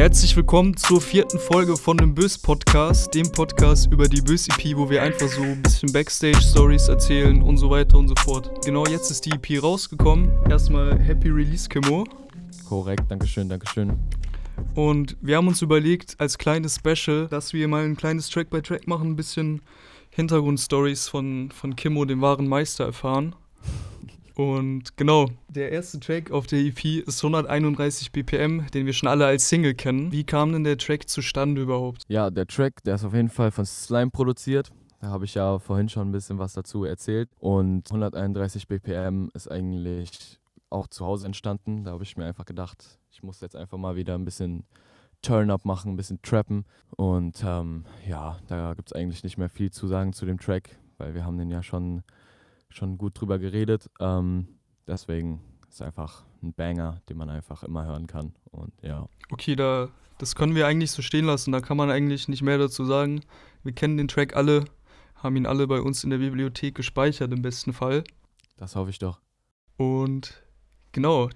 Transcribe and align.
Herzlich 0.00 0.34
willkommen 0.34 0.78
zur 0.78 0.98
vierten 0.98 1.38
Folge 1.38 1.76
von 1.76 1.98
dem 1.98 2.14
Bös 2.14 2.38
Podcast, 2.38 3.14
dem 3.14 3.30
Podcast 3.30 3.92
über 3.92 4.08
die 4.08 4.22
Bös 4.22 4.48
EP, 4.48 4.74
wo 4.74 4.88
wir 4.88 5.02
einfach 5.02 5.28
so 5.28 5.42
ein 5.42 5.60
bisschen 5.60 5.92
Backstage-Stories 5.92 6.88
erzählen 6.88 7.42
und 7.42 7.58
so 7.58 7.68
weiter 7.68 7.98
und 7.98 8.08
so 8.08 8.14
fort. 8.24 8.64
Genau 8.64 8.86
jetzt 8.86 9.10
ist 9.10 9.26
die 9.26 9.30
EP 9.30 9.62
rausgekommen. 9.62 10.32
Erstmal 10.48 10.98
Happy 10.98 11.28
Release, 11.28 11.68
Kimo. 11.68 12.06
Korrekt, 12.66 13.10
Dankeschön, 13.10 13.50
Dankeschön. 13.50 13.92
Und 14.74 15.18
wir 15.20 15.36
haben 15.36 15.48
uns 15.48 15.60
überlegt, 15.60 16.18
als 16.18 16.38
kleines 16.38 16.76
Special, 16.76 17.28
dass 17.28 17.52
wir 17.52 17.68
mal 17.68 17.84
ein 17.84 17.94
kleines 17.94 18.30
Track 18.30 18.48
by 18.48 18.62
Track 18.62 18.86
machen, 18.86 19.10
ein 19.10 19.16
bisschen 19.16 19.60
Hintergrundstories 20.08 21.08
von, 21.08 21.50
von 21.50 21.76
Kimmo, 21.76 22.06
dem 22.06 22.22
wahren 22.22 22.48
Meister, 22.48 22.86
erfahren. 22.86 23.36
Und 24.34 24.96
genau, 24.96 25.28
der 25.48 25.72
erste 25.72 26.00
Track 26.00 26.30
auf 26.30 26.46
der 26.46 26.60
EP 26.60 27.06
ist 27.06 27.22
131 27.22 28.12
BPM, 28.12 28.66
den 28.72 28.86
wir 28.86 28.92
schon 28.92 29.08
alle 29.08 29.26
als 29.26 29.48
Single 29.48 29.74
kennen. 29.74 30.12
Wie 30.12 30.24
kam 30.24 30.52
denn 30.52 30.64
der 30.64 30.78
Track 30.78 31.08
zustande 31.08 31.62
überhaupt? 31.62 32.02
Ja, 32.08 32.30
der 32.30 32.46
Track, 32.46 32.82
der 32.84 32.94
ist 32.94 33.04
auf 33.04 33.14
jeden 33.14 33.28
Fall 33.28 33.50
von 33.50 33.66
Slime 33.66 34.10
produziert. 34.10 34.70
Da 35.00 35.08
habe 35.08 35.24
ich 35.24 35.34
ja 35.34 35.58
vorhin 35.58 35.88
schon 35.88 36.08
ein 36.08 36.12
bisschen 36.12 36.38
was 36.38 36.52
dazu 36.52 36.84
erzählt. 36.84 37.30
Und 37.38 37.90
131 37.90 38.68
BPM 38.68 39.30
ist 39.34 39.50
eigentlich 39.50 40.38
auch 40.68 40.86
zu 40.86 41.06
Hause 41.06 41.26
entstanden. 41.26 41.84
Da 41.84 41.92
habe 41.92 42.04
ich 42.04 42.16
mir 42.16 42.26
einfach 42.26 42.44
gedacht, 42.44 42.98
ich 43.10 43.22
muss 43.22 43.40
jetzt 43.40 43.56
einfach 43.56 43.78
mal 43.78 43.96
wieder 43.96 44.14
ein 44.14 44.24
bisschen 44.24 44.64
Turn-up 45.22 45.64
machen, 45.64 45.92
ein 45.92 45.96
bisschen 45.96 46.22
trappen. 46.22 46.64
Und 46.96 47.42
ähm, 47.44 47.84
ja, 48.06 48.38
da 48.46 48.74
gibt 48.74 48.90
es 48.90 48.92
eigentlich 48.92 49.22
nicht 49.22 49.38
mehr 49.38 49.48
viel 49.48 49.70
zu 49.70 49.86
sagen 49.86 50.12
zu 50.12 50.26
dem 50.26 50.38
Track, 50.38 50.78
weil 50.98 51.14
wir 51.14 51.24
haben 51.24 51.38
den 51.38 51.50
ja 51.50 51.62
schon, 51.62 52.02
schon 52.70 52.98
gut 52.98 53.20
drüber 53.20 53.38
geredet. 53.38 53.90
Ähm, 54.00 54.48
deswegen 54.86 55.40
ist 55.68 55.82
einfach 55.82 56.24
ein 56.42 56.52
Banger, 56.52 57.00
den 57.08 57.16
man 57.16 57.28
einfach 57.30 57.62
immer 57.62 57.84
hören 57.84 58.06
kann. 58.06 58.32
Und 58.50 58.72
ja. 58.82 59.08
Okay, 59.30 59.56
da, 59.56 59.88
das 60.18 60.34
können 60.34 60.54
wir 60.54 60.66
eigentlich 60.66 60.90
so 60.90 61.02
stehen 61.02 61.26
lassen. 61.26 61.52
Da 61.52 61.60
kann 61.60 61.76
man 61.76 61.90
eigentlich 61.90 62.28
nicht 62.28 62.42
mehr 62.42 62.58
dazu 62.58 62.84
sagen. 62.84 63.22
Wir 63.62 63.72
kennen 63.72 63.96
den 63.96 64.08
Track 64.08 64.36
alle, 64.36 64.64
haben 65.16 65.36
ihn 65.36 65.46
alle 65.46 65.66
bei 65.66 65.80
uns 65.80 66.02
in 66.02 66.10
der 66.10 66.18
Bibliothek 66.18 66.74
gespeichert 66.74 67.32
im 67.32 67.42
besten 67.42 67.72
Fall. 67.72 68.04
Das 68.56 68.74
hoffe 68.74 68.90
ich 68.90 68.98
doch. 68.98 69.20
Und 69.76 70.42
Genau, 70.92 71.28